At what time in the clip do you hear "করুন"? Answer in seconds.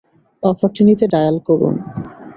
1.47-1.75